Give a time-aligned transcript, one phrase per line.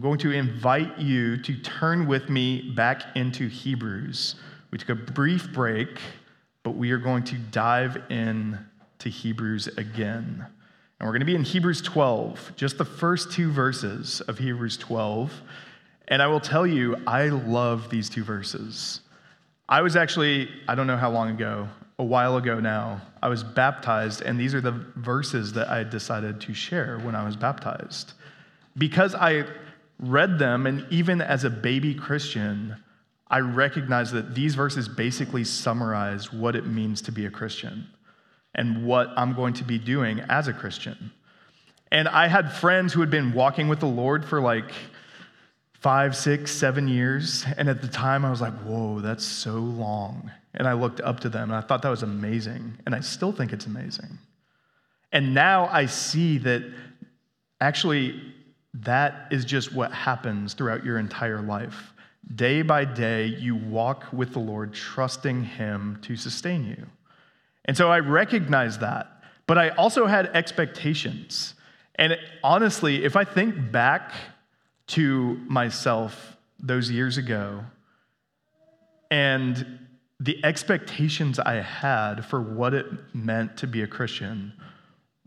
[0.00, 4.36] I'm going to invite you to turn with me back into Hebrews.
[4.70, 6.00] We took a brief break,
[6.62, 8.58] but we are going to dive in
[9.00, 10.46] to Hebrews again.
[10.98, 14.78] And we're going to be in Hebrews 12, just the first two verses of Hebrews
[14.78, 15.38] 12.
[16.08, 19.02] And I will tell you, I love these two verses.
[19.68, 23.44] I was actually, I don't know how long ago, a while ago now, I was
[23.44, 28.14] baptized, and these are the verses that I decided to share when I was baptized.
[28.78, 29.44] Because I
[30.00, 32.76] read them, and even as a baby Christian,
[33.28, 37.86] I recognized that these verses basically summarize what it means to be a Christian
[38.54, 41.12] and what I'm going to be doing as a Christian.
[41.92, 44.72] And I had friends who had been walking with the Lord for like
[45.74, 47.44] five, six, seven years.
[47.56, 50.30] And at the time, I was like, whoa, that's so long.
[50.54, 52.78] And I looked up to them and I thought that was amazing.
[52.86, 54.18] And I still think it's amazing.
[55.12, 56.62] And now I see that
[57.60, 58.20] actually
[58.74, 61.92] that is just what happens throughout your entire life.
[62.34, 66.86] Day by day, you walk with the Lord, trusting Him to sustain you.
[67.64, 71.54] And so I recognize that, but I also had expectations.
[71.96, 74.12] And honestly, if I think back
[74.88, 77.64] to myself those years ago
[79.10, 79.78] and
[80.18, 84.52] the expectations I had for what it meant to be a Christian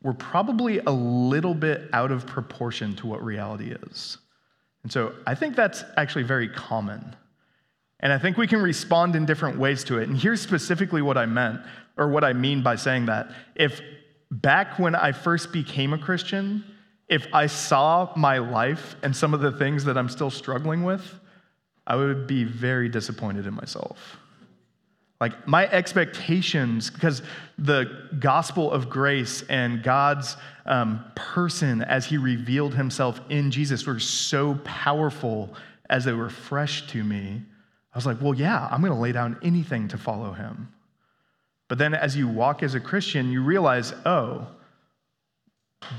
[0.03, 4.17] were probably a little bit out of proportion to what reality is.
[4.83, 7.15] And so I think that's actually very common.
[8.01, 10.09] And I think we can respond in different ways to it.
[10.09, 11.61] And here's specifically what I meant,
[11.97, 13.31] or what I mean by saying that.
[13.55, 13.79] If
[14.29, 16.65] back when I first became a Christian,
[17.07, 21.03] if I saw my life and some of the things that I'm still struggling with,
[21.87, 24.17] I would be very disappointed in myself.
[25.23, 27.21] Like my expectations, because
[27.57, 34.01] the gospel of grace and God's um, person as he revealed himself in Jesus were
[34.01, 35.53] so powerful
[35.89, 37.41] as they were fresh to me.
[37.93, 40.73] I was like, well, yeah, I'm going to lay down anything to follow him.
[41.69, 44.45] But then as you walk as a Christian, you realize, oh,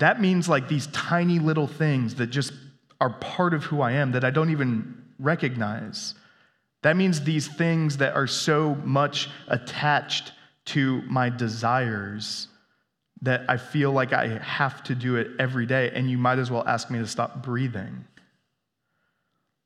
[0.00, 2.52] that means like these tiny little things that just
[3.00, 6.14] are part of who I am that I don't even recognize.
[6.84, 10.32] That means these things that are so much attached
[10.66, 12.48] to my desires
[13.22, 16.50] that I feel like I have to do it every day, and you might as
[16.50, 18.04] well ask me to stop breathing.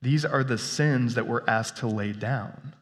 [0.00, 2.76] These are the sins that we're asked to lay down.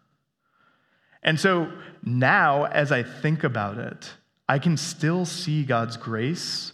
[1.23, 1.73] And so
[2.03, 4.13] now, as I think about it,
[4.47, 6.73] I can still see God's grace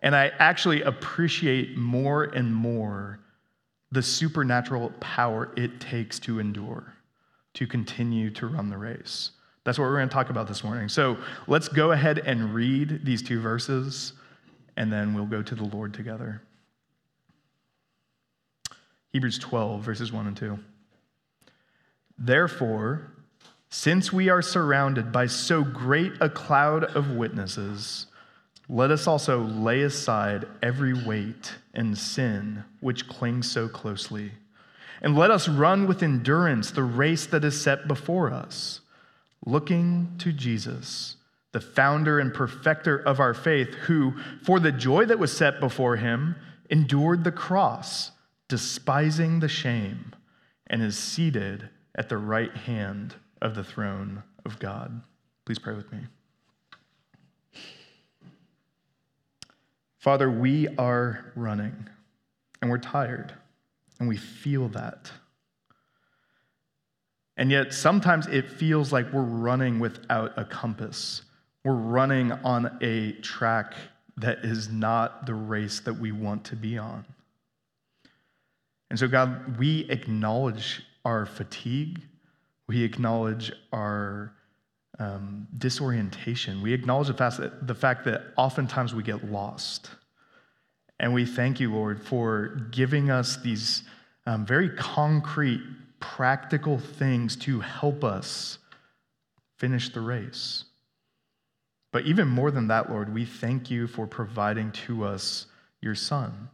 [0.00, 3.20] and I actually appreciate more and more
[3.92, 6.94] the supernatural power it takes to endure,
[7.54, 9.32] to continue to run the race.
[9.64, 10.88] That's what we're going to talk about this morning.
[10.88, 14.14] So let's go ahead and read these two verses,
[14.76, 16.42] and then we'll go to the Lord together.
[19.12, 20.58] Hebrews 12, verses 1 and 2.
[22.18, 23.12] Therefore,
[23.68, 28.06] since we are surrounded by so great a cloud of witnesses,
[28.68, 34.32] let us also lay aside every weight and sin which clings so closely.
[35.02, 38.80] And let us run with endurance the race that is set before us,
[39.44, 41.16] looking to Jesus,
[41.50, 44.14] the founder and perfecter of our faith, who,
[44.44, 46.36] for the joy that was set before him,
[46.70, 48.12] endured the cross,
[48.46, 50.14] despising the shame,
[50.68, 55.02] and is seated at the right hand of the throne of God.
[55.44, 55.98] Please pray with me.
[59.98, 61.88] Father, we are running
[62.60, 63.34] and we're tired
[64.02, 65.12] and we feel that.
[67.36, 71.22] And yet, sometimes it feels like we're running without a compass.
[71.64, 73.74] We're running on a track
[74.16, 77.04] that is not the race that we want to be on.
[78.90, 82.00] And so, God, we acknowledge our fatigue,
[82.66, 84.34] we acknowledge our
[84.98, 86.60] um, disorientation.
[86.60, 89.90] We acknowledge the fact, that, the fact that oftentimes we get lost.
[91.02, 93.82] And we thank you, Lord, for giving us these
[94.24, 95.60] um, very concrete,
[95.98, 98.58] practical things to help us
[99.58, 100.64] finish the race.
[101.90, 105.46] But even more than that, Lord, we thank you for providing to us
[105.80, 106.48] your Son,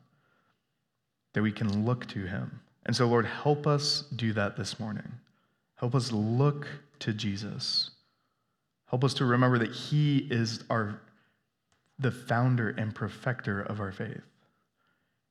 [1.34, 2.60] that we can look to him.
[2.86, 5.12] And so, Lord, help us do that this morning.
[5.76, 6.66] Help us look
[7.00, 7.90] to Jesus.
[8.86, 10.98] Help us to remember that He is our,
[11.98, 14.22] the founder and perfecter of our faith.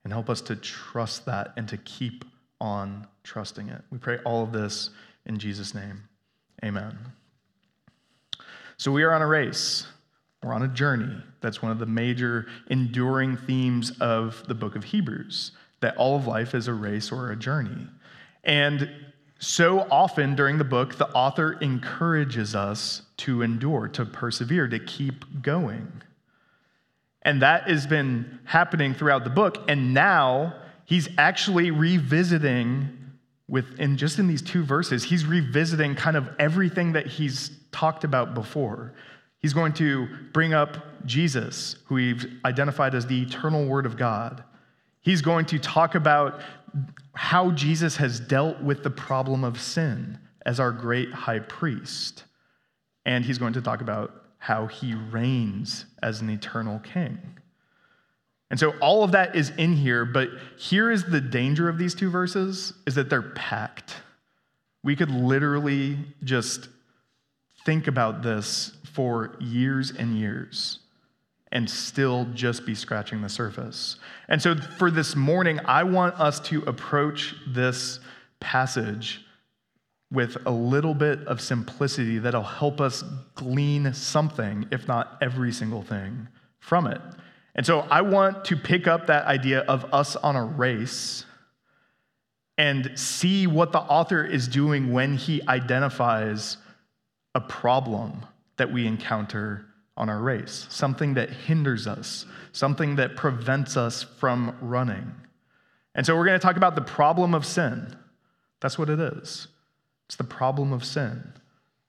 [0.07, 2.23] And help us to trust that and to keep
[2.61, 3.81] on trusting it.
[3.91, 4.91] We pray all of this
[5.25, 6.03] in Jesus' name.
[6.63, 6.97] Amen.
[8.77, 9.85] So we are on a race.
[10.41, 11.21] We're on a journey.
[11.41, 15.51] That's one of the major enduring themes of the book of Hebrews.
[15.81, 17.87] that all of life is a race or a journey.
[18.45, 18.89] And
[19.39, 25.41] so often during the book, the author encourages us to endure, to persevere, to keep
[25.41, 26.01] going.
[27.27, 29.65] And that has been happening throughout the book.
[29.67, 32.97] And now he's actually revisiting
[33.49, 38.33] within just in these two verses, he's revisiting kind of everything that he's talked about
[38.33, 38.93] before.
[39.39, 44.43] He's going to bring up Jesus, who we've identified as the eternal Word of God.
[45.01, 46.41] He's going to talk about
[47.13, 52.23] how Jesus has dealt with the problem of sin as our great high priest.
[53.05, 57.19] And he's going to talk about how he reigns as an eternal king.
[58.49, 61.93] And so all of that is in here, but here is the danger of these
[61.93, 63.95] two verses is that they're packed.
[64.85, 66.69] We could literally just
[67.65, 70.79] think about this for years and years
[71.51, 73.97] and still just be scratching the surface.
[74.29, 77.99] And so for this morning, I want us to approach this
[78.39, 79.25] passage
[80.11, 83.03] with a little bit of simplicity that'll help us
[83.35, 86.27] glean something, if not every single thing,
[86.59, 87.01] from it.
[87.55, 91.25] And so I want to pick up that idea of us on a race
[92.57, 96.57] and see what the author is doing when he identifies
[97.35, 98.25] a problem
[98.57, 99.65] that we encounter
[99.95, 105.11] on our race, something that hinders us, something that prevents us from running.
[105.95, 107.95] And so we're going to talk about the problem of sin.
[108.61, 109.47] That's what it is.
[110.07, 111.33] It's the problem of sin.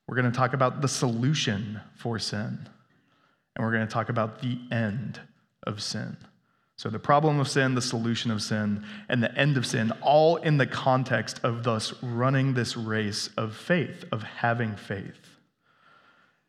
[0.06, 2.68] We're going to talk about the solution for sin.
[3.54, 5.20] And we're going to talk about the end
[5.64, 6.16] of sin.
[6.76, 10.36] So, the problem of sin, the solution of sin, and the end of sin, all
[10.36, 15.36] in the context of thus running this race of faith, of having faith.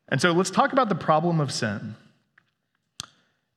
[0.08, 1.96] And so, let's talk about the problem of sin.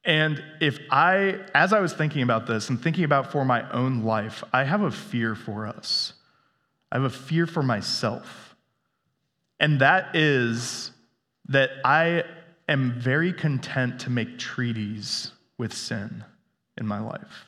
[0.05, 4.03] And if I, as I was thinking about this and thinking about for my own
[4.03, 6.15] life, I have a fear for us.
[6.93, 8.55] I have a fear for myself.
[9.59, 10.91] And that is
[11.49, 12.25] that I
[12.69, 16.23] am very content to make treaties with sin
[16.77, 17.47] in my life.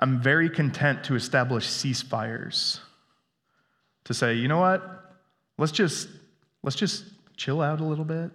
[0.00, 2.80] I'm very content to establish ceasefires,
[4.04, 4.82] to say, you know what,
[5.56, 6.08] let's just
[6.64, 7.04] let's just
[7.36, 8.32] chill out a little bit,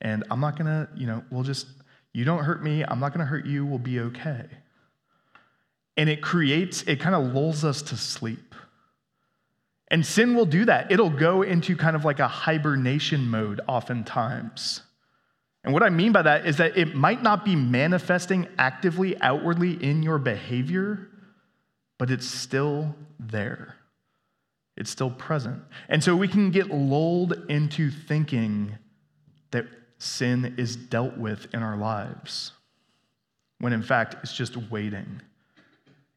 [0.00, 1.66] and I'm not gonna, you know, we'll just
[2.12, 4.44] you don't hurt me, I'm not gonna hurt you, we'll be okay.
[5.96, 8.54] And it creates, it kind of lulls us to sleep.
[9.90, 10.92] And sin will do that.
[10.92, 14.82] It'll go into kind of like a hibernation mode oftentimes.
[15.64, 19.72] And what I mean by that is that it might not be manifesting actively outwardly
[19.82, 21.08] in your behavior,
[21.98, 23.74] but it's still there.
[24.76, 25.62] It's still present.
[25.88, 28.78] And so we can get lulled into thinking
[29.50, 29.66] that
[29.98, 32.52] sin is dealt with in our lives,
[33.58, 35.20] when in fact it's just waiting.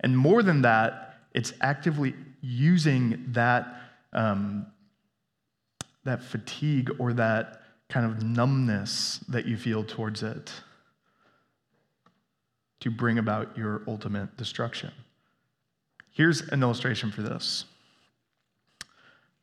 [0.02, 3.68] And more than that, it's actively using that,
[4.14, 4.66] um,
[6.04, 10.52] that fatigue or that kind of numbness that you feel towards it
[12.80, 14.92] to bring about your ultimate destruction.
[16.12, 17.66] Here's an illustration for this.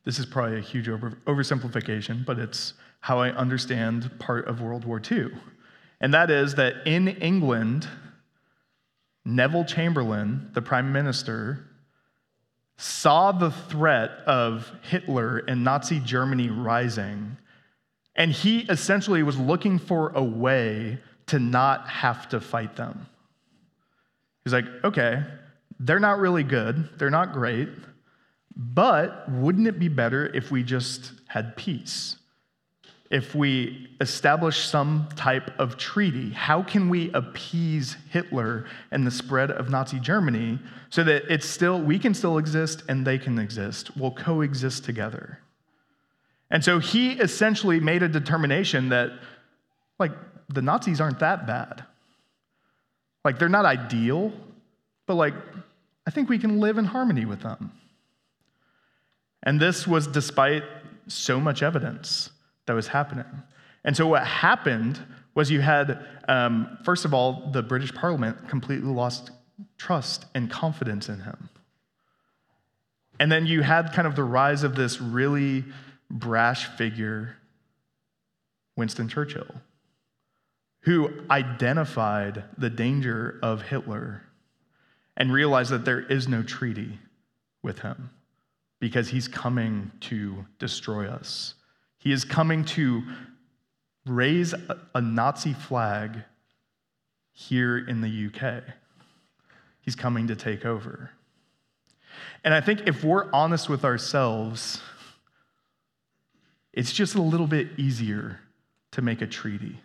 [0.03, 4.85] This is probably a huge over, oversimplification, but it's how I understand part of World
[4.85, 5.29] War II.
[6.01, 7.87] And that is that in England,
[9.25, 11.68] Neville Chamberlain, the prime minister,
[12.79, 17.37] saw the threat of Hitler and Nazi Germany rising
[18.19, 23.07] and he essentially was looking for a way to not have to fight them.
[24.43, 25.23] He's like, okay,
[25.79, 27.69] they're not really good, they're not great,
[28.55, 32.17] but wouldn't it be better if we just had peace?
[33.09, 39.49] If we establish some type of treaty, how can we appease Hitler and the spread
[39.49, 40.59] of Nazi Germany
[40.91, 43.97] so that it's still we can still exist and they can exist?
[43.97, 45.39] We'll coexist together.
[46.51, 49.11] And so he essentially made a determination that,
[49.97, 50.11] like,
[50.47, 51.83] the Nazis aren't that bad.
[53.25, 54.31] Like, they're not ideal,
[55.07, 55.33] but, like,
[56.05, 57.71] I think we can live in harmony with them.
[59.41, 60.63] And this was despite
[61.07, 62.31] so much evidence
[62.69, 63.25] that was happening.
[63.83, 64.99] And so, what happened
[65.33, 69.31] was you had, um, first of all, the British Parliament completely lost
[69.79, 71.49] trust and confidence in him.
[73.19, 75.65] And then you had kind of the rise of this really
[76.11, 77.37] brash figure,
[78.77, 79.55] Winston Churchill,
[80.81, 84.21] who identified the danger of Hitler
[85.17, 86.99] and realized that there is no treaty
[87.63, 88.11] with him
[88.79, 91.55] because he's coming to destroy us.
[91.99, 93.03] He is coming to
[94.05, 94.53] raise
[94.93, 96.23] a, Nazi flag
[97.31, 98.63] here in the UK.
[99.81, 101.11] he's coming to take over.
[102.43, 104.81] And I think if we're honest with ourselves,
[106.73, 108.39] it's just a little bit easier
[108.91, 109.79] to make a treaty.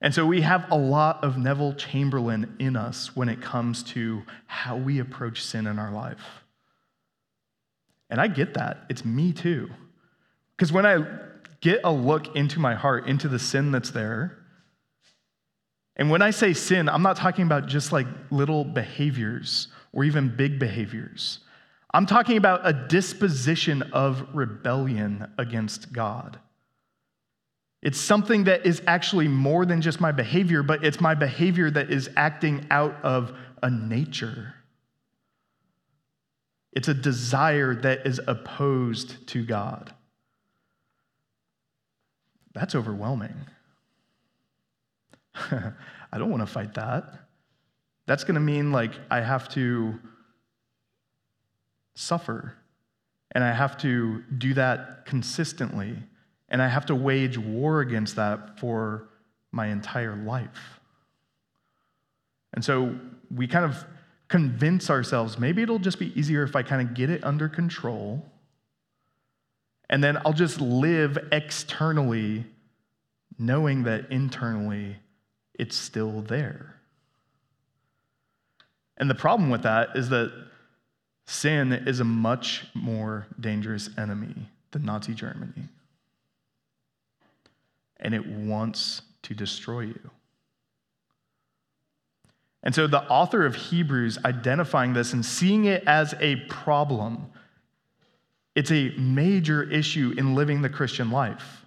[0.00, 4.22] And so we have a lot of Neville Chamberlain in us when it comes to
[4.46, 6.44] how we approach sin in our life.
[8.08, 8.84] And I get that.
[8.88, 9.70] It's me too.
[10.58, 11.06] Because when I
[11.60, 14.36] get a look into my heart, into the sin that's there,
[15.94, 20.34] and when I say sin, I'm not talking about just like little behaviors or even
[20.36, 21.38] big behaviors.
[21.94, 26.38] I'm talking about a disposition of rebellion against God.
[27.80, 31.90] It's something that is actually more than just my behavior, but it's my behavior that
[31.90, 34.54] is acting out of a nature.
[36.72, 39.94] It's a desire that is opposed to God.
[42.58, 43.36] That's overwhelming.
[46.12, 47.04] I don't want to fight that.
[48.06, 49.96] That's going to mean like I have to
[51.94, 52.54] suffer
[53.30, 56.02] and I have to do that consistently
[56.48, 59.08] and I have to wage war against that for
[59.52, 60.80] my entire life.
[62.54, 62.98] And so
[63.32, 63.84] we kind of
[64.26, 68.26] convince ourselves maybe it'll just be easier if I kind of get it under control.
[69.90, 72.44] And then I'll just live externally,
[73.38, 74.96] knowing that internally
[75.54, 76.76] it's still there.
[78.96, 80.32] And the problem with that is that
[81.26, 85.68] sin is a much more dangerous enemy than Nazi Germany
[88.00, 90.10] and it wants to destroy you.
[92.62, 97.30] And so the author of Hebrews identifying this and seeing it as a problem,
[98.58, 101.64] it's a major issue in living the Christian life.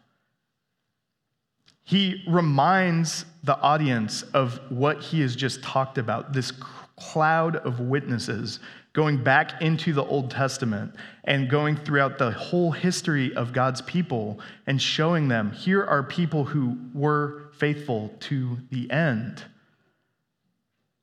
[1.83, 6.51] He reminds the audience of what he has just talked about this
[6.97, 8.59] cloud of witnesses
[8.91, 10.93] going back into the Old Testament
[11.23, 16.43] and going throughout the whole history of God's people and showing them here are people
[16.43, 19.41] who were faithful to the end.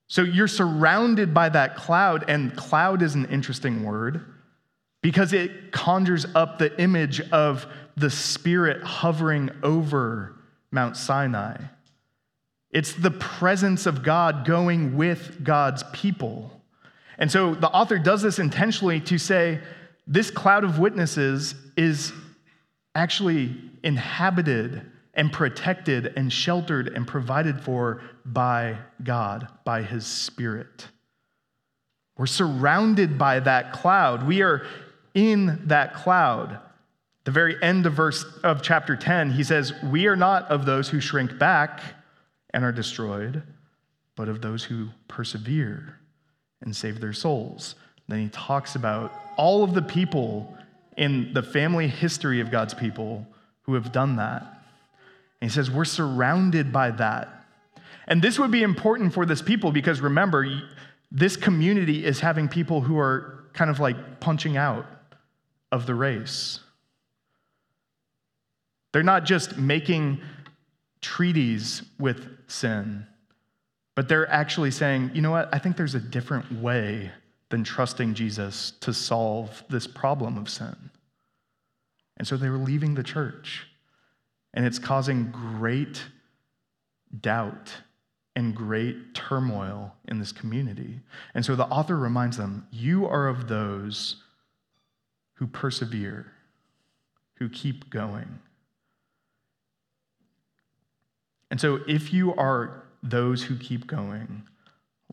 [0.07, 4.23] So you're surrounded by that cloud, and cloud is an interesting word
[5.03, 10.35] because it conjures up the image of the Spirit hovering over
[10.71, 11.57] Mount Sinai.
[12.71, 16.53] It's the presence of God going with God's people.
[17.19, 19.61] And so the author does this intentionally to say
[20.07, 22.13] this cloud of witnesses is
[22.95, 24.83] actually inhabited
[25.15, 30.89] and protected and sheltered and provided for by God, by his spirit.
[32.17, 34.27] We're surrounded by that cloud.
[34.27, 34.67] We are
[35.19, 36.61] in that cloud.
[37.25, 40.91] The very end of verse of chapter 10, he says, "We are not of those
[40.91, 41.81] who shrink back
[42.55, 43.43] and are destroyed,
[44.15, 45.99] but of those who persevere
[46.63, 47.75] and save their souls.
[48.07, 50.57] Then he talks about all of the people
[50.97, 53.27] in the family history of God's people
[53.63, 54.43] who have done that.
[55.41, 57.29] And he says, We're surrounded by that.
[58.07, 60.47] And this would be important for this people because remember,
[61.11, 64.87] this community is having people who are kind of like punching out
[65.71, 66.61] of the race.
[68.93, 70.21] They're not just making
[71.01, 73.07] treaties with sin,
[73.95, 75.49] but they're actually saying, you know what?
[75.53, 77.11] I think there's a different way
[77.51, 80.91] than trusting Jesus to solve this problem of sin.
[82.17, 83.67] And so they were leaving the church.
[84.55, 86.03] And it's causing great
[87.21, 87.73] doubt
[88.35, 91.01] and great turmoil in this community.
[91.35, 94.23] And so the author reminds them you are of those
[95.39, 96.27] who persevere,
[97.35, 98.41] who keep going.
[101.51, 104.43] And so if you are those who keep going,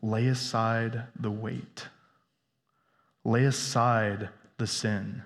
[0.02, 1.88] lay aside the weight,
[3.24, 5.22] lay aside the sin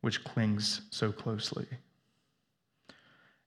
[0.00, 1.66] which clings so closely.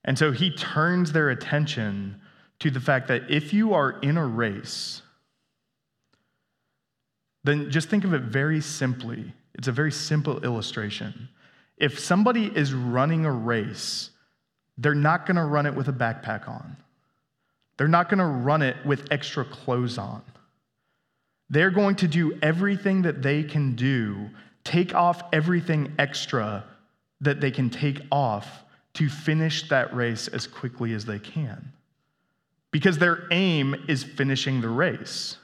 [0.04, 2.20] And so he turns their attention
[2.58, 5.00] to the fact that if you are in a race,
[7.44, 9.32] then just think of it very simply.
[9.60, 11.28] It's a very simple illustration.
[11.76, 14.08] If somebody is running a race,
[14.78, 16.78] they're not going to run it with a backpack on.
[17.76, 20.22] They're not going to run it with extra clothes on.
[21.50, 24.30] They're going to do everything that they can do,
[24.64, 26.64] take off everything extra
[27.20, 28.64] that they can take off
[28.94, 31.70] to finish that race as quickly as they can.
[32.70, 35.36] Because their aim is finishing the race.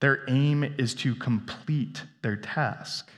[0.00, 3.10] Their aim is to complete their task.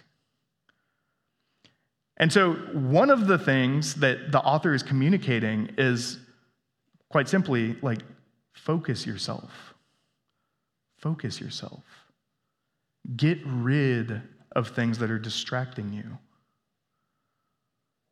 [2.17, 6.19] And so, one of the things that the author is communicating is
[7.11, 8.01] Quite simply, like,
[8.53, 9.75] focus yourself.
[10.99, 11.83] focus yourself.
[13.17, 14.21] Get rid
[14.55, 16.19] of things that are distracting you.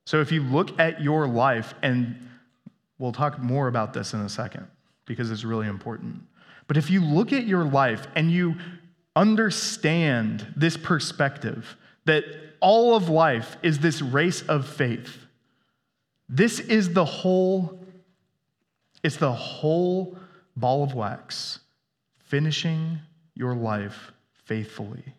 [0.07, 2.17] So if you look at your life, and
[2.99, 4.67] we'll talk more about this in a second
[5.05, 6.23] because it's really important.
[6.69, 8.57] But if you look at your life and you
[9.17, 12.25] understand this perspective that
[12.61, 15.27] all of life is this race of faith,
[16.29, 17.81] this is the whole,
[19.03, 20.17] it's the whole
[20.57, 21.61] ball of wax,
[22.19, 23.01] finishing
[23.35, 24.13] your life
[24.45, 25.15] faithfully.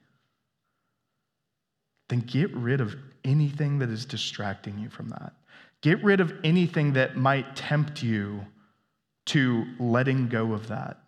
[2.09, 5.33] Then get rid of anything that is distracting you from that.
[5.81, 8.45] Get rid of anything that might tempt you
[9.27, 11.01] to letting go of that,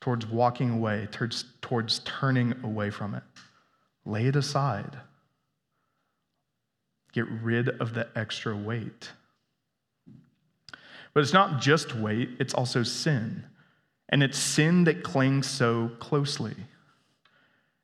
[0.00, 3.22] towards walking away, towards, towards turning away from it.
[4.04, 4.98] Lay it aside.
[7.12, 9.10] Get rid of the extra weight.
[11.14, 13.44] But it's not just weight, it's also sin.
[14.10, 16.54] And it's sin that clings so closely.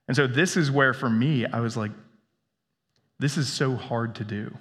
[0.06, 1.92] And so, this is where for me, I was like,
[3.18, 4.56] this is so hard to do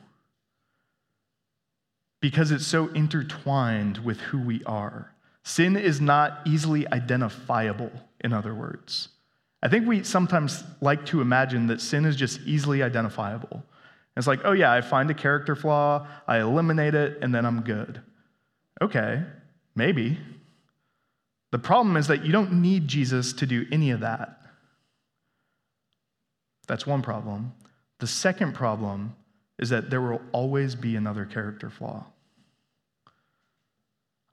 [2.22, 5.13] because it's so intertwined with who we are.
[5.44, 9.10] Sin is not easily identifiable, in other words.
[9.62, 13.64] I think we sometimes like to imagine that sin is just easily identifiable.
[14.16, 17.62] It's like, oh, yeah, I find a character flaw, I eliminate it, and then I'm
[17.62, 18.02] good.
[18.82, 19.24] Okay,
[19.76, 20.18] maybe.
[21.52, 24.40] The problem is that you don't need Jesus to do any of that.
[26.68, 27.54] That's one problem.
[28.00, 29.16] The second problem
[29.60, 32.06] is that there will always be another character flaw.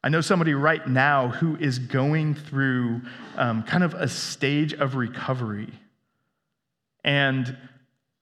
[0.03, 3.03] I know somebody right now who is going through
[3.37, 5.73] um, kind of a stage of recovery.
[7.05, 7.57] And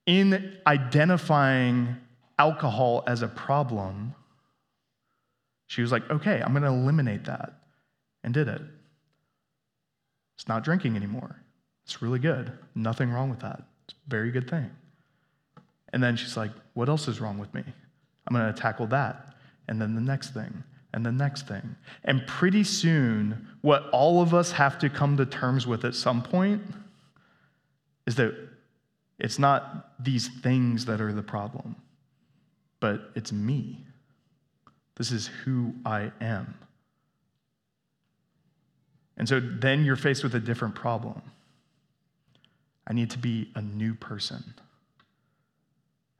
[0.06, 1.96] in identifying
[2.38, 4.14] alcohol as a problem,
[5.66, 7.52] she was like, okay, I'm going to eliminate that,
[8.24, 8.62] and did it.
[10.36, 11.36] It's not drinking anymore.
[11.84, 12.52] It's really good.
[12.74, 13.62] Nothing wrong with that.
[13.84, 14.70] It's a very good thing.
[15.92, 17.62] And then she's like, what else is wrong with me?
[18.26, 19.34] I'm going to tackle that.
[19.68, 21.76] And then the next thing and the next thing.
[22.04, 26.22] And pretty soon, what all of us have to come to terms with at some
[26.22, 26.62] point
[28.06, 28.34] is that
[29.18, 31.76] it's not these things that are the problem,
[32.80, 33.84] but it's me.
[34.96, 36.54] This is who I am.
[39.16, 41.20] And so then you're faced with a different problem.
[42.86, 44.54] I need to be a new person.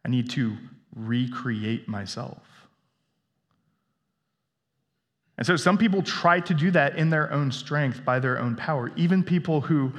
[0.05, 0.57] I need to
[0.95, 2.58] recreate myself.
[5.39, 8.57] And so some people try to do that in their own strength, by their own
[8.57, 9.93] power, even people who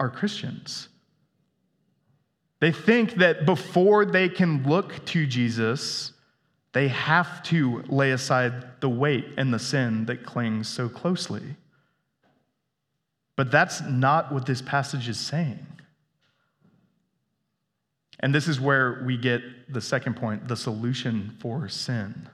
[0.00, 0.88] are Christians.
[2.60, 6.12] They think that before they can look to Jesus,
[6.72, 11.56] they have to lay aside the weight and the sin that clings so closely.
[13.36, 15.66] But that's not what this passage is saying.
[18.20, 22.28] And this is where we get the second point the solution for sin.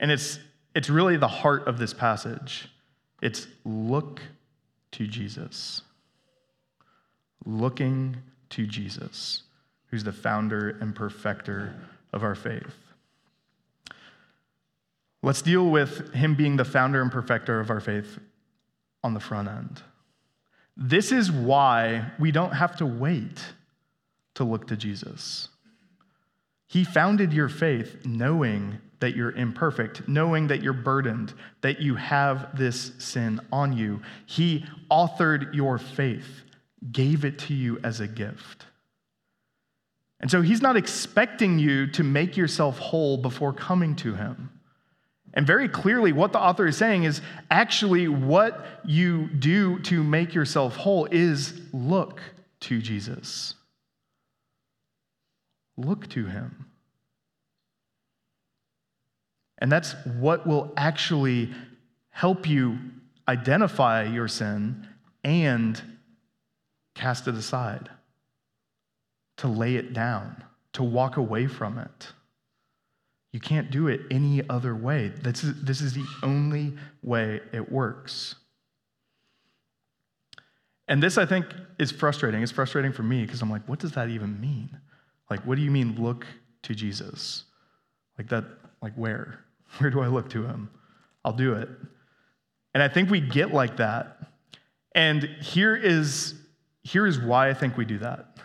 [0.00, 0.38] And it's,
[0.74, 2.68] it's really the heart of this passage.
[3.20, 4.20] It's look
[4.92, 5.82] to Jesus.
[7.44, 8.16] Looking
[8.50, 9.42] to Jesus,
[9.90, 11.74] who's the founder and perfecter
[12.12, 12.74] of our faith.
[15.22, 18.18] Let's deal with him being the founder and perfecter of our faith
[19.02, 19.82] on the front end.
[20.76, 23.44] This is why we don't have to wait
[24.34, 25.48] to look to Jesus.
[26.68, 32.56] He founded your faith knowing that you're imperfect, knowing that you're burdened, that you have
[32.56, 34.00] this sin on you.
[34.26, 36.42] He authored your faith,
[36.90, 38.66] gave it to you as a gift.
[40.20, 44.50] And so he's not expecting you to make yourself whole before coming to him.
[45.34, 50.34] And very clearly, what the author is saying is actually what you do to make
[50.34, 52.20] yourself whole is look
[52.60, 53.54] to Jesus.
[55.76, 56.67] Look to him.
[59.58, 61.50] And that's what will actually
[62.10, 62.78] help you
[63.26, 64.86] identify your sin
[65.24, 65.80] and
[66.94, 67.90] cast it aside,
[69.36, 70.42] to lay it down,
[70.72, 72.08] to walk away from it.
[73.32, 75.08] You can't do it any other way.
[75.08, 78.36] This is, this is the only way it works.
[80.88, 81.46] And this, I think,
[81.78, 82.42] is frustrating.
[82.42, 84.70] It's frustrating for me because I'm like, what does that even mean?
[85.30, 86.26] Like, what do you mean, look
[86.62, 87.44] to Jesus?
[88.16, 88.44] Like, that,
[88.80, 89.44] like, where?
[89.78, 90.70] Where do I look to him?
[91.24, 91.68] I'll do it.
[92.74, 94.18] And I think we get like that.
[94.94, 96.34] And here is,
[96.82, 98.38] here is why I think we do that.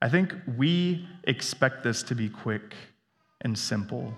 [0.00, 2.74] I think we expect this to be quick
[3.42, 4.12] and simple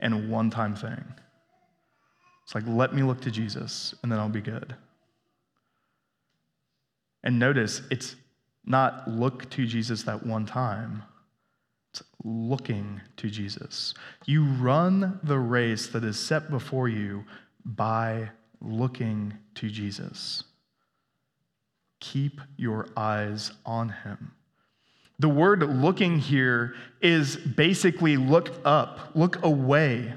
[0.00, 1.04] and a one time thing.
[2.44, 4.74] It's like, let me look to Jesus and then I'll be good.
[7.22, 8.16] And notice, it's
[8.64, 11.02] not look to Jesus that one time,
[11.92, 13.94] it's looking to Jesus.
[14.24, 17.24] You run the race that is set before you
[17.64, 20.44] by looking to Jesus.
[21.98, 24.32] Keep your eyes on him.
[25.18, 30.14] The word looking here is basically look up, look away,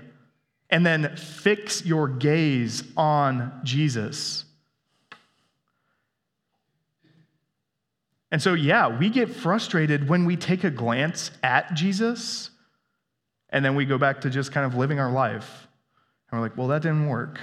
[0.70, 4.43] and then fix your gaze on Jesus.
[8.34, 12.50] And so, yeah, we get frustrated when we take a glance at Jesus
[13.50, 15.68] and then we go back to just kind of living our life.
[16.32, 17.40] And we're like, well, that didn't work.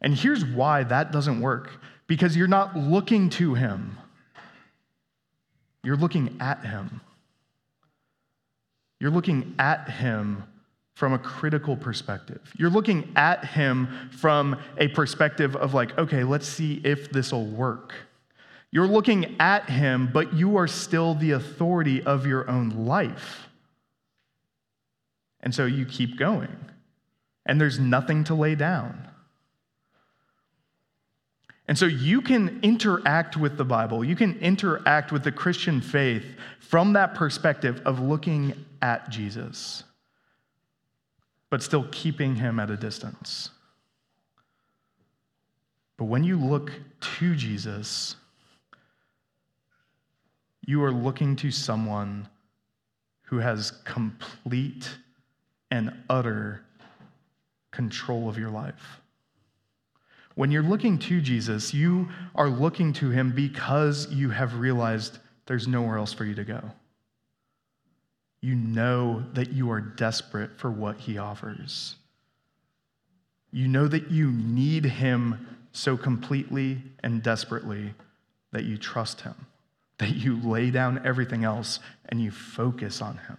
[0.00, 1.70] And here's why that doesn't work
[2.08, 3.96] because you're not looking to him,
[5.84, 7.00] you're looking at him.
[8.98, 10.42] You're looking at him
[10.94, 12.40] from a critical perspective.
[12.58, 17.46] You're looking at him from a perspective of, like, okay, let's see if this will
[17.46, 17.94] work.
[18.70, 23.48] You're looking at him, but you are still the authority of your own life.
[25.40, 26.56] And so you keep going,
[27.44, 29.08] and there's nothing to lay down.
[31.68, 36.24] And so you can interact with the Bible, you can interact with the Christian faith
[36.60, 39.84] from that perspective of looking at Jesus,
[41.50, 43.50] but still keeping him at a distance.
[45.96, 46.72] But when you look
[47.18, 48.16] to Jesus,
[50.66, 52.28] you are looking to someone
[53.22, 54.98] who has complete
[55.70, 56.60] and utter
[57.70, 59.00] control of your life.
[60.34, 65.66] When you're looking to Jesus, you are looking to him because you have realized there's
[65.66, 66.62] nowhere else for you to go.
[68.42, 71.96] You know that you are desperate for what he offers.
[73.50, 77.94] You know that you need him so completely and desperately
[78.52, 79.34] that you trust him,
[79.98, 83.38] that you lay down everything else and you focus on him.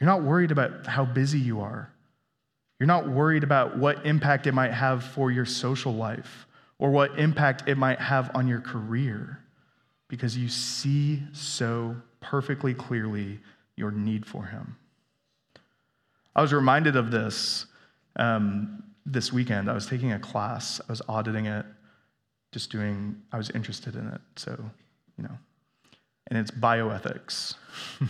[0.00, 1.90] You're not worried about how busy you are.
[2.78, 6.46] You're not worried about what impact it might have for your social life
[6.78, 9.38] or what impact it might have on your career
[10.08, 13.40] because you see so perfectly clearly
[13.76, 14.76] your need for Him.
[16.36, 17.66] I was reminded of this
[18.16, 19.70] um, this weekend.
[19.70, 21.66] I was taking a class, I was auditing it,
[22.54, 24.20] just doing, I was interested in it.
[24.36, 24.56] So,
[25.18, 25.36] you know,
[26.28, 27.56] and it's bioethics.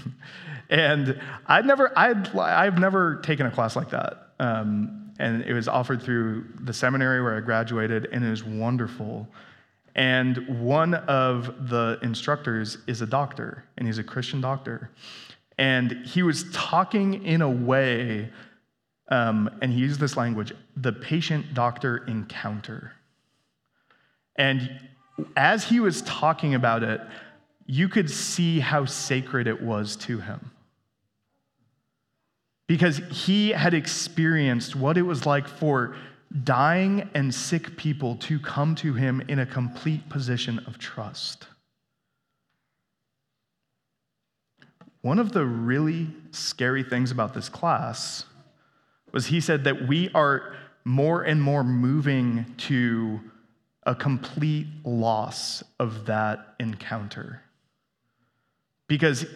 [0.70, 4.28] and I'd never, I'd, I've never taken a class like that.
[4.38, 9.26] Um, and it was offered through the seminary where I graduated, and it was wonderful.
[9.94, 14.90] And one of the instructors is a doctor, and he's a Christian doctor.
[15.56, 18.28] And he was talking in a way,
[19.08, 22.92] um, and he used this language the patient doctor encounter.
[24.36, 24.80] And
[25.36, 27.00] as he was talking about it,
[27.66, 30.50] you could see how sacred it was to him
[32.66, 35.96] because he had experienced what it was like for
[36.42, 41.46] dying and sick people to come to him in a complete position of trust.
[45.02, 48.24] One of the really scary things about this class
[49.12, 53.20] was he said that we are more and more moving to
[53.86, 57.42] a complete loss of that encounter.
[58.88, 59.26] Because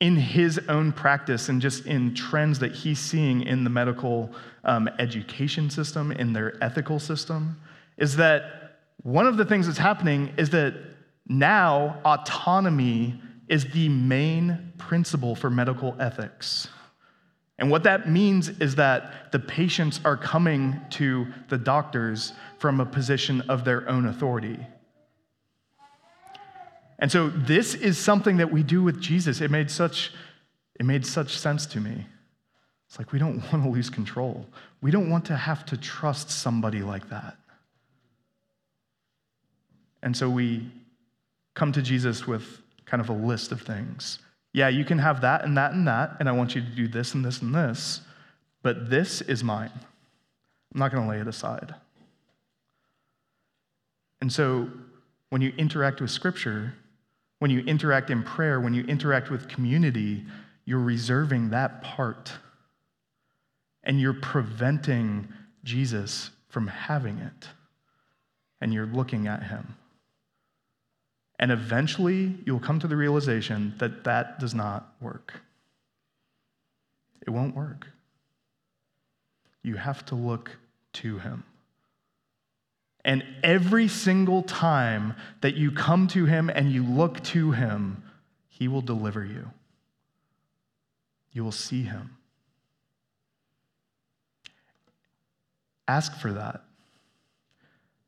[0.00, 4.30] in his own practice and just in trends that he's seeing in the medical
[4.64, 7.60] um, education system, in their ethical system,
[7.96, 10.74] is that one of the things that's happening is that
[11.26, 16.68] now autonomy is the main principle for medical ethics.
[17.58, 22.86] And what that means is that the patients are coming to the doctors from a
[22.86, 24.58] position of their own authority.
[26.98, 29.40] And so this is something that we do with Jesus.
[29.40, 30.12] It made such,
[30.78, 32.06] it made such sense to me.
[32.88, 34.46] It's like we don't want to lose control.
[34.80, 37.36] We don't want to have to trust somebody like that.
[40.02, 40.70] And so we
[41.54, 44.18] come to Jesus with kind of a list of things.
[44.52, 46.88] Yeah, you can have that and that and that, and I want you to do
[46.88, 48.00] this and this and this,
[48.62, 49.70] but this is mine.
[50.72, 51.74] I'm not going to lay it aside.
[54.20, 54.68] And so
[55.30, 56.74] when you interact with Scripture,
[57.38, 60.24] when you interact in prayer, when you interact with community,
[60.64, 62.32] you're reserving that part.
[63.84, 65.28] And you're preventing
[65.64, 67.48] Jesus from having it.
[68.60, 69.76] And you're looking at him.
[71.38, 75.40] And eventually, you'll come to the realization that that does not work.
[77.24, 77.86] It won't work.
[79.62, 80.56] you have to look
[80.94, 81.44] to him.
[83.04, 88.02] And every single time that you come to him and you look to him,
[88.48, 89.50] he will deliver you.
[91.32, 92.16] You will see him.
[95.86, 96.64] Ask for that.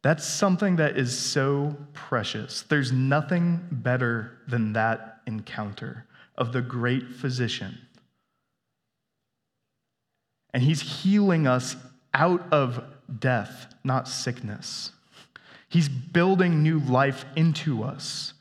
[0.03, 2.62] That's something that is so precious.
[2.62, 7.79] There's nothing better than that encounter of the great physician.
[10.53, 11.76] And he's healing us
[12.12, 12.83] out of
[13.18, 14.92] death, not sickness.
[15.68, 18.35] He's building new life into us.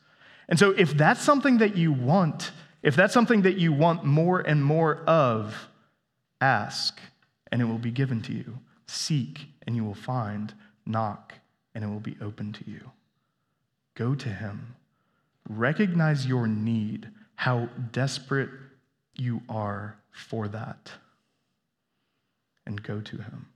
[0.47, 2.51] And so, if that's something that you want,
[2.81, 5.67] if that's something that you want more and more of,
[6.41, 6.99] ask
[7.51, 8.59] and it will be given to you.
[8.87, 10.53] Seek and you will find.
[10.85, 11.33] Knock
[11.75, 12.91] and it will be open to you.
[13.95, 14.75] Go to him.
[15.47, 18.49] Recognize your need, how desperate
[19.15, 20.91] you are for that,
[22.65, 23.47] and go to him.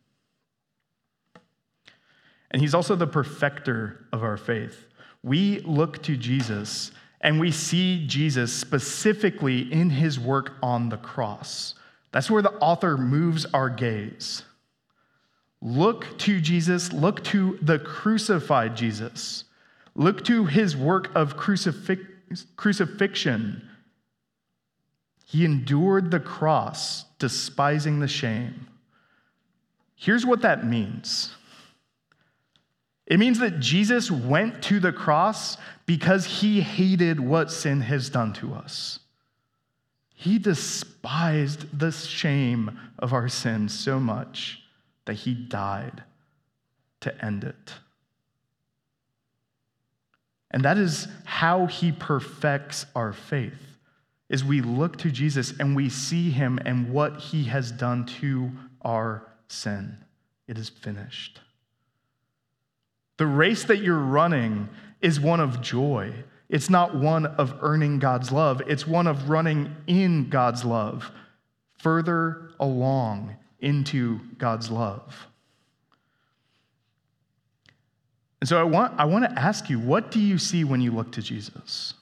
[2.54, 4.86] And he's also the perfecter of our faith.
[5.24, 11.74] We look to Jesus and we see Jesus specifically in his work on the cross.
[12.12, 14.44] That's where the author moves our gaze.
[15.62, 19.46] Look to Jesus, look to the crucified Jesus,
[19.96, 23.70] look to his work of crucifix- crucifixion.
[25.26, 28.68] He endured the cross, despising the shame.
[29.96, 31.34] Here's what that means
[33.06, 38.34] it means that Jesus went to the cross because he hated what sin has done
[38.34, 39.00] to us.
[40.14, 44.62] He despised the shame of our sin so much
[45.06, 46.04] that he died
[47.02, 47.74] to end it.
[50.52, 53.78] And that is how he perfects our faith.
[54.30, 58.52] Is we look to Jesus and we see him and what he has done to
[58.82, 59.98] our sin.
[60.48, 61.42] It is finished.
[63.18, 64.70] The race that you're running
[65.02, 66.14] is one of joy.
[66.50, 71.12] It's not one of earning God's love, it's one of running in God's love,
[71.80, 75.28] further along into God's love.
[78.42, 80.92] And so I want, I want to ask you what do you see when you
[80.92, 81.94] look to Jesus?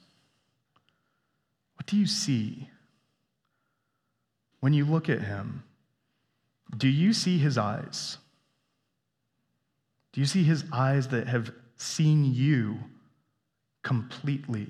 [1.75, 2.69] What do you see
[4.59, 5.63] when you look at him?
[6.75, 8.17] Do you see his eyes?
[10.13, 12.79] Do you see his eyes that have seen you
[13.81, 14.67] completely,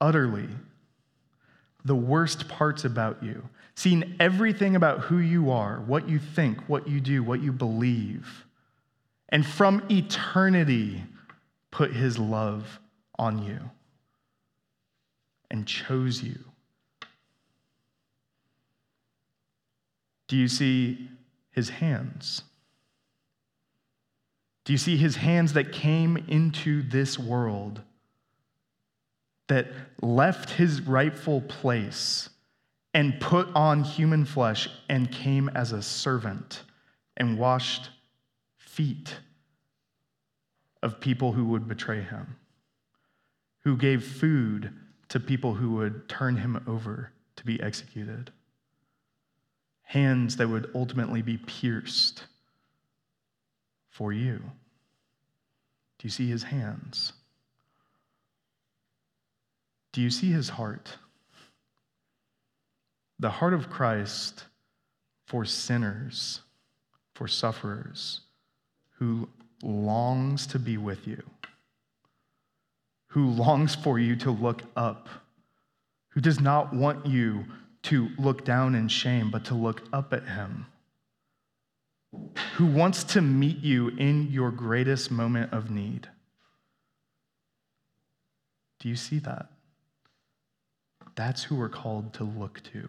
[0.00, 0.48] utterly,
[1.84, 6.88] the worst parts about you, seen everything about who you are, what you think, what
[6.88, 8.44] you do, what you believe,
[9.28, 11.02] and from eternity
[11.70, 12.80] put his love
[13.18, 13.58] on you
[15.50, 16.38] and chose you?
[20.28, 21.10] Do you see
[21.50, 22.42] his hands?
[24.64, 27.80] Do you see his hands that came into this world,
[29.48, 29.68] that
[30.00, 32.28] left his rightful place
[32.94, 36.62] and put on human flesh and came as a servant
[37.16, 37.90] and washed
[38.56, 39.16] feet
[40.82, 42.36] of people who would betray him,
[43.64, 44.72] who gave food
[45.08, 48.30] to people who would turn him over to be executed,
[49.82, 52.24] hands that would ultimately be pierced
[53.92, 54.38] for you?
[54.38, 57.12] Do you see his hands?
[59.92, 60.96] Do you see his heart?
[63.20, 64.46] The heart of Christ
[65.26, 66.40] for sinners,
[67.14, 68.22] for sufferers,
[68.98, 69.28] who
[69.62, 71.22] longs to be with you,
[73.08, 75.08] who longs for you to look up,
[76.08, 77.44] who does not want you
[77.82, 80.66] to look down in shame, but to look up at him
[82.56, 86.08] who wants to meet you in your greatest moment of need.
[88.78, 89.46] Do you see that?
[91.14, 92.88] That's who we're called to look to.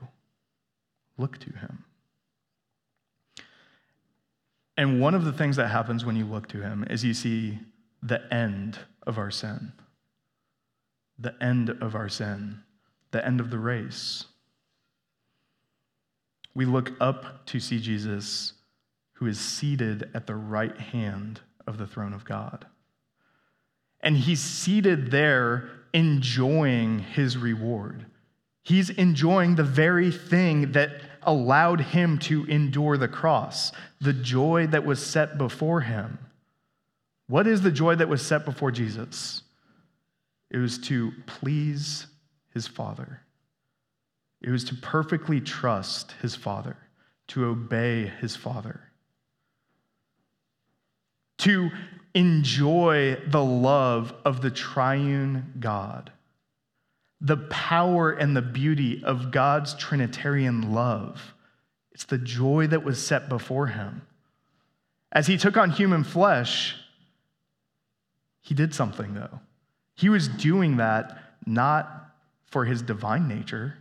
[1.18, 1.86] Look to him.
[4.76, 7.60] And one of the things that happens when you look to him is you see
[8.02, 9.74] the end of our sin.
[11.20, 12.64] The end of our sin.
[13.12, 14.26] The end of the race.
[16.56, 18.54] We look up to see Jesus
[19.24, 22.66] who is seated at the right hand of the throne of God.
[24.02, 28.06] And he's seated there enjoying his reward.
[28.64, 34.84] He's enjoying the very thing that allowed him to endure the cross, the joy that
[34.84, 36.20] was set before him.
[37.28, 39.44] What is the joy that was set before Jesus?
[40.52, 42.08] It was to please
[42.54, 43.22] his Father,
[44.42, 46.76] it was to perfectly trust his Father
[47.28, 48.82] to obey his Father,
[51.40, 51.70] to
[52.14, 56.12] enjoy the love of the triune God,
[57.20, 61.34] the power and the beauty of God's Trinitarian love.
[61.92, 64.04] It's the joy that was set before him.
[65.12, 66.76] As he took on human flesh,
[68.42, 69.40] he did something, though.
[69.96, 72.10] He was doing that not
[72.46, 73.78] for his divine nature,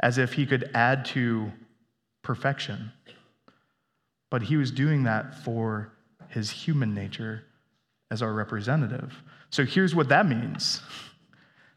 [0.00, 1.52] as if he could add to
[2.22, 2.92] perfection,
[4.30, 5.92] but he was doing that for
[6.30, 7.44] his human nature
[8.10, 9.14] as our representative.
[9.50, 10.80] So here's what that means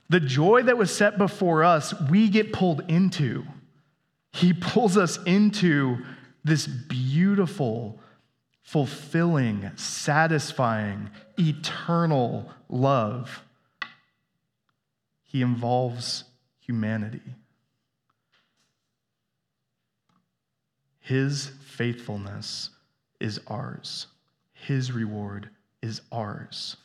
[0.09, 3.45] the joy that was set before us, we get pulled into.
[4.31, 5.99] He pulls us into
[6.43, 7.99] this beautiful,
[8.63, 13.43] fulfilling, satisfying, eternal love.
[15.23, 16.23] He involves
[16.59, 17.21] humanity.
[20.99, 22.69] His faithfulness
[23.19, 24.07] is ours,
[24.65, 25.50] His reward
[25.82, 26.78] is ours.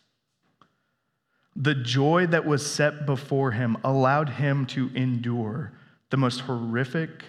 [1.56, 5.72] The joy that was set before him allowed him to endure
[6.10, 7.24] the most horrific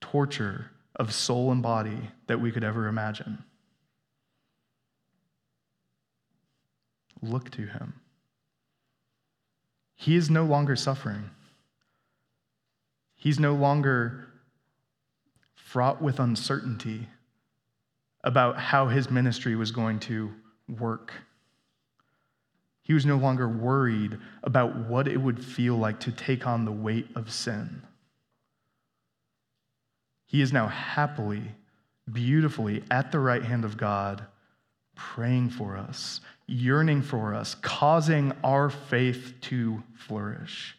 [0.00, 3.44] torture of soul and body that we could ever imagine.
[7.22, 7.94] Look to him.
[9.94, 11.30] He is no longer suffering.
[13.16, 14.28] He's no longer
[15.54, 17.08] fraught with uncertainty
[18.22, 20.30] about how his ministry was going to
[20.68, 21.12] work.
[22.82, 26.72] He was no longer worried about what it would feel like to take on the
[26.72, 27.82] weight of sin.
[30.26, 31.42] He is now happily,
[32.10, 34.24] beautifully at the right hand of God,
[34.94, 40.76] praying for us, yearning for us, causing our faith to flourish,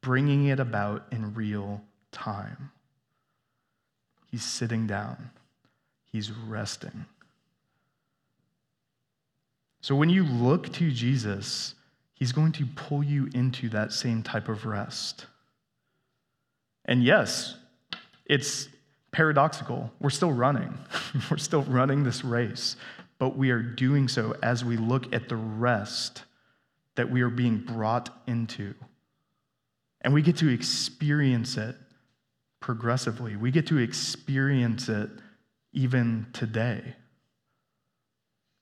[0.00, 2.70] bringing it about in real time.
[4.30, 5.30] He's sitting down,
[6.14, 7.06] he's resting.
[9.80, 11.74] So when you look to Jesus,
[12.12, 15.26] he's going to pull you into that same type of rest.
[16.84, 17.56] And yes,
[18.26, 18.68] it's
[19.10, 19.90] paradoxical.
[19.98, 20.78] We're still running.
[21.30, 22.76] We're still running this race,
[23.18, 26.22] but we are doing so as we look at the rest
[26.94, 28.72] that we are being brought into.
[30.00, 31.74] And we get to experience it
[32.60, 33.34] progressively.
[33.34, 35.10] We get to experience it
[35.74, 36.94] even today.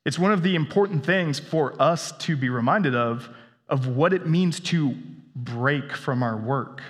[0.05, 3.29] It's one of the important things for us to be reminded of,
[3.68, 4.96] of what it means to
[5.37, 6.83] break from our work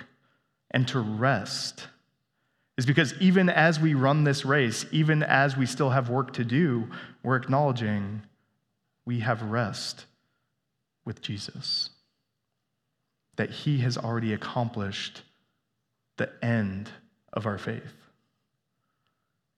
[0.71, 1.87] and to rest
[2.77, 6.43] is because even as we run this race, even as we still have work to
[6.43, 6.89] do,
[7.21, 8.23] we're acknowledging
[9.05, 10.05] we have rest
[11.05, 11.91] with Jesus.
[13.35, 15.21] That he has already accomplished
[16.17, 16.89] the end
[17.31, 17.93] of our faith.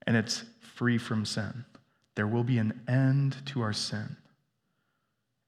[0.06, 0.44] And it's
[0.76, 1.64] free from sin.
[2.14, 4.16] There will be an end to our sin.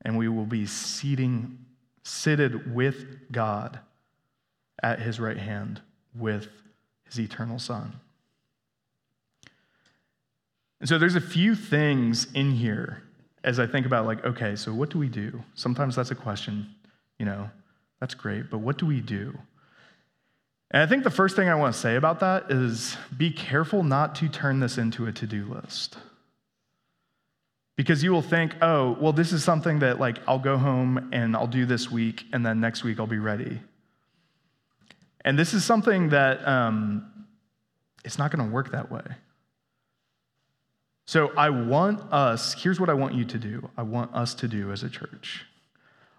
[0.03, 1.59] And we will be seating,
[2.03, 3.79] seated with God
[4.83, 5.81] at his right hand
[6.15, 6.49] with
[7.05, 7.93] his eternal Son.
[10.81, 13.03] And so there's a few things in here
[13.45, 15.43] as I think about, like, okay, so what do we do?
[15.55, 16.67] Sometimes that's a question,
[17.19, 17.49] you know,
[18.01, 19.37] that's great, but what do we do?
[20.71, 23.83] And I think the first thing I want to say about that is be careful
[23.83, 25.97] not to turn this into a to do list.
[27.77, 31.37] Because you will think, oh, well, this is something that, like, I'll go home and
[31.37, 33.61] I'll do this week, and then next week I'll be ready.
[35.25, 37.27] And this is something that um,
[38.05, 39.05] it's not going to work that way.
[41.07, 43.71] So I want us, here's what I want you to do.
[43.79, 45.47] I want us to do as a church.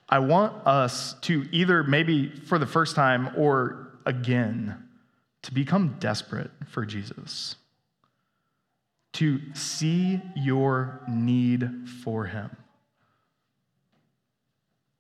[0.08, 4.84] I want us to either maybe for the first time or again
[5.44, 7.56] to become desperate for Jesus,
[9.14, 12.56] to see your need for him,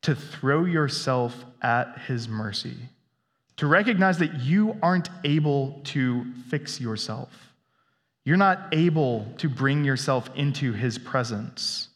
[0.03, 2.77] to throw yourself at his mercy
[3.59, 7.51] to recognize that you aren't able to fix yourself.
[8.23, 11.89] You're not able to bring yourself into his presence,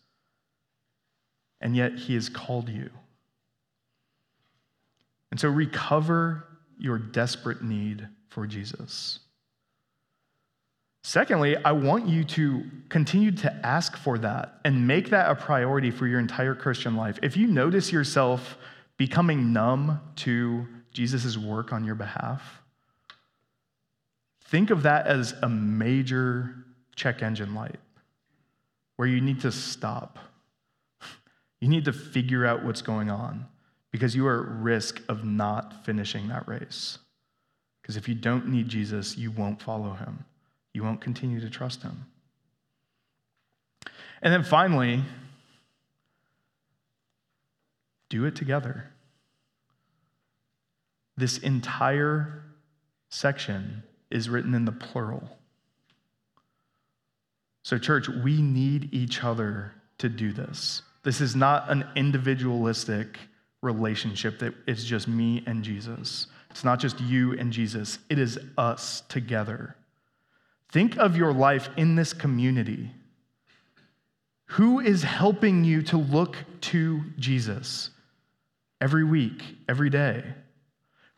[1.62, 2.90] and yet he has called you.
[5.32, 6.46] And so recover
[6.78, 9.20] your desperate need for Jesus.
[11.04, 15.92] Secondly, I want you to continue to ask for that and make that a priority
[15.92, 17.20] for your entire Christian life.
[17.22, 18.58] If you notice yourself
[18.96, 22.62] becoming numb to Jesus' work on your behalf,
[24.46, 26.56] think of that as a major
[26.96, 27.80] check engine light
[28.96, 30.20] where you need to stop.
[31.60, 33.46] You need to figure out what's going on
[33.94, 36.98] because you are at risk of not finishing that race.
[37.82, 40.26] Because if you don't need Jesus, you won't follow him.
[40.74, 42.06] you won't continue to trust him.
[44.24, 45.04] And then finally,
[48.10, 48.90] do it together.
[51.16, 52.44] This entire
[53.10, 55.30] section is written in the plural.
[57.62, 60.82] So, church, we need each other to do this.
[61.04, 63.20] This is not an individualistic
[63.64, 66.28] relationship that it's just me and Jesus.
[66.52, 69.76] It's not just you and Jesus, it is us together.
[70.72, 72.92] Think of your life in this community.
[74.48, 77.90] Who is helping you to look to Jesus
[78.80, 80.24] every week, every day?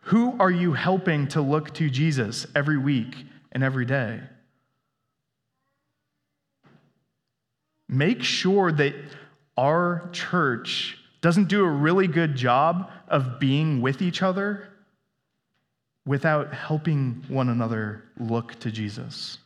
[0.02, 4.22] Who are you helping to look to Jesus every week and every day?
[7.90, 8.94] Make sure that
[9.58, 14.68] our church doesn't do a really good job of being with each other
[16.06, 19.40] without helping one another look to Jesus.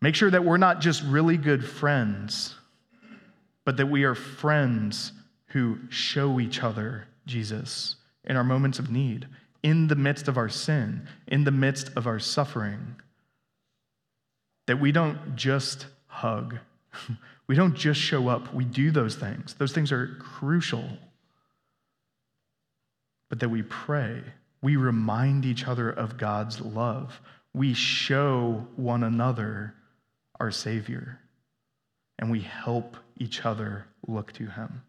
[0.00, 2.54] Make sure that we're not just really good friends,
[3.66, 5.12] but that we are friends
[5.48, 9.28] who show each other Jesus in our moments of need,
[9.62, 12.96] in the midst of our sin, in the midst of our suffering.
[14.64, 16.56] That we don't just hug,
[17.48, 19.54] we don't just show up, we do those things.
[19.54, 20.84] Those things are crucial.
[23.28, 24.22] But that we pray,
[24.62, 27.20] we remind each other of God's love,
[27.54, 29.74] we show one another
[30.38, 31.20] our Savior,
[32.18, 34.82] and we help each other look to Him.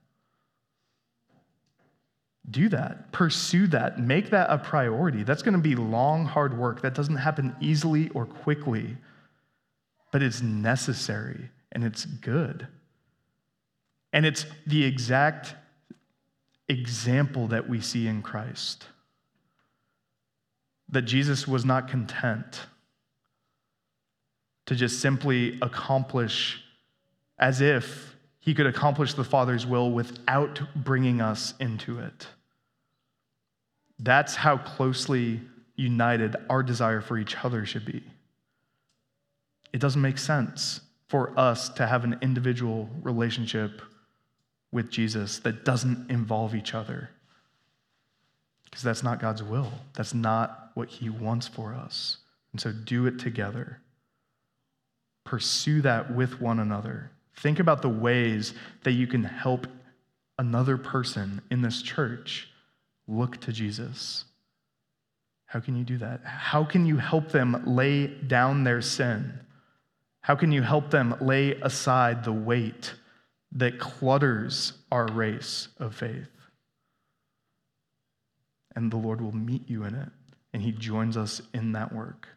[2.50, 5.24] Do that, pursue that, make that a priority.
[5.24, 6.82] That's going to be long, hard work.
[6.82, 8.98] That doesn't happen easily or quickly,
[10.12, 12.68] but it's necessary and it's good.
[14.14, 15.56] And it's the exact
[16.70, 18.88] example that we see in Christ
[20.90, 22.62] that Jesus was not content
[24.66, 26.62] to just simply accomplish
[27.40, 32.28] as if he could accomplish the Father's will without bringing us into it.
[34.00, 35.42] That's how closely
[35.76, 38.04] united our desire for each other should be.
[39.74, 43.82] It doesn't make sense for us to have an individual relationship
[44.72, 47.10] with Jesus that doesn't involve each other.
[48.66, 49.72] Because that's not God's will.
[49.94, 52.18] That's not what He wants for us.
[52.52, 53.80] And so do it together.
[55.24, 57.12] Pursue that with one another.
[57.38, 58.54] Think about the ways
[58.84, 59.68] that you can help
[60.40, 62.50] another person in this church
[63.08, 64.26] look to Jesus.
[65.46, 66.26] How can you do that?
[66.26, 69.40] How can you help them lay down their sin?
[70.28, 72.94] How can you help them lay aside the weight
[73.54, 76.28] that clutters our race of faith?
[78.76, 80.10] And the Lord will meet you in it,
[80.52, 82.28] and He joins us in that work.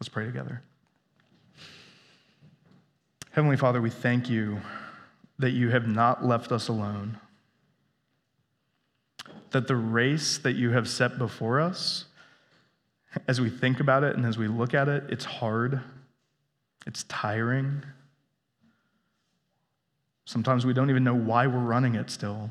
[0.00, 0.62] Let's pray together.
[3.30, 4.60] Heavenly Father, we thank you
[5.38, 7.20] that you have not left us alone
[9.52, 12.06] that the race that you have set before us,
[13.28, 15.80] as we think about it and as we look at it, it's hard,
[16.86, 17.82] it's tiring.
[20.24, 22.50] Sometimes we don't even know why we're running it still.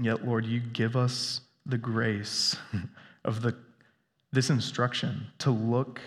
[0.00, 2.56] Yet, Lord, you give us the grace
[3.24, 3.54] of the,
[4.32, 6.00] this instruction to look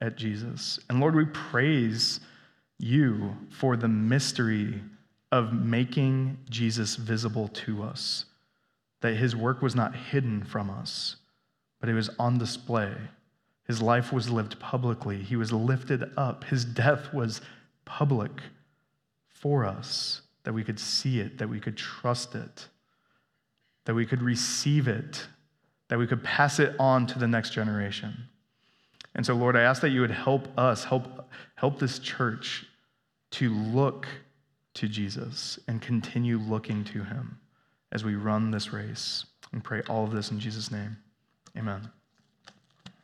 [0.00, 0.78] at Jesus.
[0.88, 2.20] And Lord, we praise
[2.78, 4.82] you for the mystery
[5.32, 8.24] of making Jesus visible to us,
[9.00, 11.16] that his work was not hidden from us,
[11.80, 12.94] but it was on display.
[13.70, 17.40] His life was lived publicly, he was lifted up, his death was
[17.84, 18.32] public
[19.28, 22.66] for us, that we could see it, that we could trust it,
[23.84, 25.24] that we could receive it,
[25.86, 28.12] that we could pass it on to the next generation.
[29.14, 32.66] And so, Lord, I ask that you would help us, help, help this church
[33.30, 34.08] to look
[34.74, 37.38] to Jesus and continue looking to him
[37.92, 39.26] as we run this race.
[39.52, 40.96] And pray all of this in Jesus' name.
[41.56, 41.88] Amen.